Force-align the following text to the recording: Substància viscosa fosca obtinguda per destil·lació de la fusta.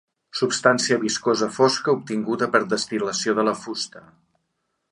Substància 0.37 0.95
viscosa 1.01 1.49
fosca 1.57 1.93
obtinguda 1.97 2.47
per 2.55 2.63
destil·lació 2.73 3.39
de 3.41 3.45
la 3.51 3.57
fusta. 3.67 4.03